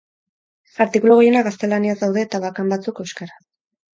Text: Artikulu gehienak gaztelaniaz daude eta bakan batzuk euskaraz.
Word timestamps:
Artikulu 0.85 1.17
gehienak 1.19 1.45
gaztelaniaz 1.49 1.95
daude 2.01 2.23
eta 2.29 2.41
bakan 2.47 2.73
batzuk 2.75 3.03
euskaraz. 3.05 3.39